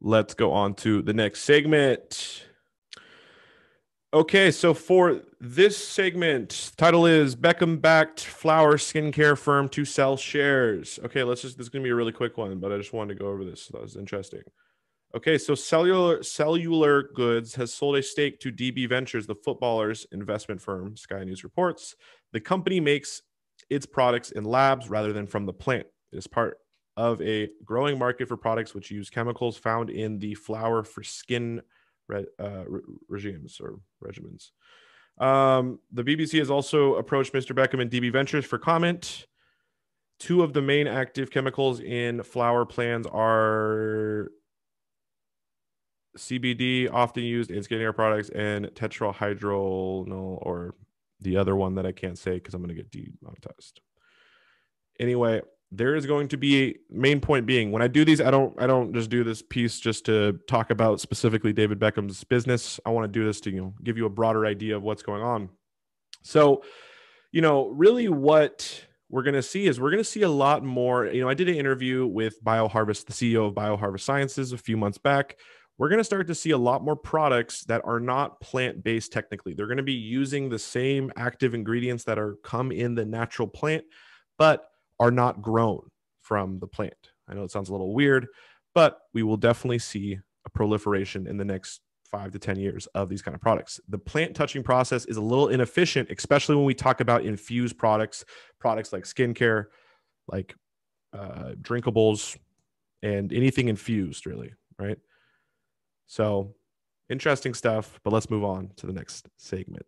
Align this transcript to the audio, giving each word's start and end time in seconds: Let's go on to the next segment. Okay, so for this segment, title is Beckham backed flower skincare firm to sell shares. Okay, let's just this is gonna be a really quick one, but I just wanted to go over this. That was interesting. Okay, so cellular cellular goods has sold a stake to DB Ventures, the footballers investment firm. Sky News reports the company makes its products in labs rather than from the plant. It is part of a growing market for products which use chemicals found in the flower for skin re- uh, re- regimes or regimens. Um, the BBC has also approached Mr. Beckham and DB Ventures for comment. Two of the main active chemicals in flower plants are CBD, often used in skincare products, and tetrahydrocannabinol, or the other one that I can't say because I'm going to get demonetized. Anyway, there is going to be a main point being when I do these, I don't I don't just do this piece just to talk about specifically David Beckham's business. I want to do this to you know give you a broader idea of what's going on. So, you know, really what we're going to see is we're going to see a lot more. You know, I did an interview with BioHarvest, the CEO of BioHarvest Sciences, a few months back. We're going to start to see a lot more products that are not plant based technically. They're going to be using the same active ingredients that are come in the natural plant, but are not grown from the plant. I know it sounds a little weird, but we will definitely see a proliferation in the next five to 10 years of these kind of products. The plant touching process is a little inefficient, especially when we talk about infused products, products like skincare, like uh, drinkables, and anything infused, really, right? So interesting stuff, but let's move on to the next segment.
Let's 0.00 0.34
go 0.34 0.52
on 0.52 0.74
to 0.76 1.02
the 1.02 1.12
next 1.12 1.42
segment. 1.42 2.44
Okay, 4.14 4.50
so 4.50 4.72
for 4.72 5.20
this 5.38 5.76
segment, 5.76 6.72
title 6.78 7.04
is 7.04 7.36
Beckham 7.36 7.78
backed 7.78 8.20
flower 8.20 8.78
skincare 8.78 9.36
firm 9.36 9.68
to 9.68 9.84
sell 9.84 10.16
shares. 10.16 10.98
Okay, 11.04 11.22
let's 11.22 11.42
just 11.42 11.58
this 11.58 11.66
is 11.66 11.68
gonna 11.68 11.84
be 11.84 11.90
a 11.90 11.94
really 11.94 12.12
quick 12.12 12.38
one, 12.38 12.58
but 12.58 12.72
I 12.72 12.78
just 12.78 12.94
wanted 12.94 13.18
to 13.18 13.20
go 13.20 13.26
over 13.28 13.44
this. 13.44 13.68
That 13.68 13.82
was 13.82 13.96
interesting. 13.96 14.40
Okay, 15.14 15.36
so 15.36 15.54
cellular 15.54 16.22
cellular 16.22 17.02
goods 17.14 17.54
has 17.56 17.74
sold 17.74 17.96
a 17.96 18.02
stake 18.02 18.40
to 18.40 18.50
DB 18.50 18.88
Ventures, 18.88 19.26
the 19.26 19.34
footballers 19.34 20.06
investment 20.10 20.62
firm. 20.62 20.96
Sky 20.96 21.24
News 21.24 21.44
reports 21.44 21.94
the 22.32 22.40
company 22.40 22.80
makes 22.80 23.20
its 23.70 23.86
products 23.86 24.30
in 24.30 24.44
labs 24.44 24.88
rather 24.88 25.12
than 25.12 25.26
from 25.26 25.46
the 25.46 25.52
plant. 25.52 25.86
It 26.12 26.18
is 26.18 26.26
part 26.26 26.58
of 26.96 27.20
a 27.22 27.48
growing 27.64 27.98
market 27.98 28.28
for 28.28 28.36
products 28.36 28.74
which 28.74 28.90
use 28.90 29.10
chemicals 29.10 29.56
found 29.56 29.90
in 29.90 30.18
the 30.18 30.34
flower 30.34 30.82
for 30.82 31.02
skin 31.02 31.62
re- 32.08 32.26
uh, 32.40 32.64
re- 32.66 32.80
regimes 33.08 33.60
or 33.60 33.78
regimens. 34.02 34.50
Um, 35.22 35.80
the 35.92 36.04
BBC 36.04 36.38
has 36.38 36.50
also 36.50 36.94
approached 36.94 37.32
Mr. 37.32 37.54
Beckham 37.54 37.80
and 37.80 37.90
DB 37.90 38.12
Ventures 38.12 38.44
for 38.44 38.58
comment. 38.58 39.26
Two 40.18 40.42
of 40.42 40.52
the 40.52 40.62
main 40.62 40.88
active 40.88 41.30
chemicals 41.30 41.80
in 41.80 42.22
flower 42.24 42.64
plants 42.64 43.06
are 43.12 44.30
CBD, 46.16 46.92
often 46.92 47.22
used 47.22 47.50
in 47.50 47.62
skincare 47.62 47.94
products, 47.94 48.28
and 48.30 48.66
tetrahydrocannabinol, 48.66 50.38
or 50.42 50.74
the 51.20 51.36
other 51.36 51.56
one 51.56 51.74
that 51.76 51.86
I 51.86 51.92
can't 51.92 52.18
say 52.18 52.34
because 52.34 52.54
I'm 52.54 52.62
going 52.62 52.74
to 52.74 52.82
get 52.82 52.90
demonetized. 52.90 53.80
Anyway, 55.00 55.42
there 55.70 55.94
is 55.94 56.06
going 56.06 56.28
to 56.28 56.36
be 56.36 56.64
a 56.64 56.74
main 56.90 57.20
point 57.20 57.46
being 57.46 57.72
when 57.72 57.82
I 57.82 57.88
do 57.88 58.04
these, 58.04 58.20
I 58.20 58.30
don't 58.30 58.60
I 58.60 58.66
don't 58.66 58.94
just 58.94 59.10
do 59.10 59.22
this 59.22 59.42
piece 59.42 59.78
just 59.78 60.06
to 60.06 60.38
talk 60.48 60.70
about 60.70 61.00
specifically 61.00 61.52
David 61.52 61.78
Beckham's 61.78 62.24
business. 62.24 62.80
I 62.86 62.90
want 62.90 63.04
to 63.04 63.18
do 63.18 63.24
this 63.24 63.40
to 63.42 63.50
you 63.50 63.60
know 63.60 63.74
give 63.82 63.98
you 63.98 64.06
a 64.06 64.10
broader 64.10 64.46
idea 64.46 64.76
of 64.76 64.82
what's 64.82 65.02
going 65.02 65.22
on. 65.22 65.50
So, 66.22 66.62
you 67.32 67.42
know, 67.42 67.68
really 67.68 68.08
what 68.08 68.84
we're 69.10 69.22
going 69.22 69.34
to 69.34 69.42
see 69.42 69.66
is 69.66 69.80
we're 69.80 69.90
going 69.90 70.02
to 70.02 70.08
see 70.08 70.22
a 70.22 70.28
lot 70.28 70.64
more. 70.64 71.06
You 71.06 71.20
know, 71.20 71.28
I 71.28 71.34
did 71.34 71.48
an 71.48 71.54
interview 71.54 72.06
with 72.06 72.42
BioHarvest, 72.44 73.06
the 73.06 73.12
CEO 73.12 73.48
of 73.48 73.54
BioHarvest 73.54 74.00
Sciences, 74.00 74.52
a 74.52 74.58
few 74.58 74.76
months 74.76 74.98
back. 74.98 75.36
We're 75.78 75.88
going 75.88 75.98
to 75.98 76.04
start 76.04 76.26
to 76.26 76.34
see 76.34 76.50
a 76.50 76.58
lot 76.58 76.82
more 76.82 76.96
products 76.96 77.62
that 77.64 77.82
are 77.84 78.00
not 78.00 78.40
plant 78.40 78.82
based 78.82 79.12
technically. 79.12 79.54
They're 79.54 79.68
going 79.68 79.76
to 79.76 79.84
be 79.84 79.92
using 79.92 80.48
the 80.48 80.58
same 80.58 81.12
active 81.16 81.54
ingredients 81.54 82.02
that 82.04 82.18
are 82.18 82.36
come 82.42 82.72
in 82.72 82.96
the 82.96 83.04
natural 83.04 83.46
plant, 83.46 83.84
but 84.38 84.68
are 84.98 85.12
not 85.12 85.40
grown 85.40 85.88
from 86.20 86.58
the 86.58 86.66
plant. 86.66 87.12
I 87.28 87.34
know 87.34 87.44
it 87.44 87.52
sounds 87.52 87.68
a 87.68 87.72
little 87.72 87.94
weird, 87.94 88.26
but 88.74 88.98
we 89.14 89.22
will 89.22 89.36
definitely 89.36 89.78
see 89.78 90.18
a 90.44 90.50
proliferation 90.50 91.28
in 91.28 91.36
the 91.36 91.44
next 91.44 91.80
five 92.10 92.32
to 92.32 92.38
10 92.38 92.58
years 92.58 92.86
of 92.88 93.08
these 93.08 93.22
kind 93.22 93.34
of 93.34 93.40
products. 93.40 93.78
The 93.88 93.98
plant 93.98 94.34
touching 94.34 94.62
process 94.62 95.04
is 95.04 95.16
a 95.16 95.22
little 95.22 95.48
inefficient, 95.48 96.10
especially 96.10 96.56
when 96.56 96.64
we 96.64 96.74
talk 96.74 97.00
about 97.00 97.22
infused 97.22 97.78
products, 97.78 98.24
products 98.58 98.92
like 98.92 99.04
skincare, 99.04 99.66
like 100.26 100.54
uh, 101.12 101.52
drinkables, 101.60 102.36
and 103.02 103.32
anything 103.32 103.68
infused, 103.68 104.26
really, 104.26 104.52
right? 104.78 104.98
So 106.08 106.54
interesting 107.10 107.54
stuff, 107.54 108.00
but 108.02 108.12
let's 108.12 108.30
move 108.30 108.42
on 108.42 108.70
to 108.76 108.86
the 108.86 108.92
next 108.92 109.28
segment. 109.36 109.86